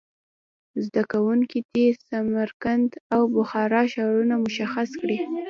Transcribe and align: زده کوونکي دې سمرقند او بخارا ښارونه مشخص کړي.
زده 0.85 1.03
کوونکي 1.11 1.59
دې 1.73 1.87
سمرقند 2.07 2.91
او 3.15 3.21
بخارا 3.35 3.81
ښارونه 3.93 4.35
مشخص 4.45 4.89
کړي. 5.01 5.17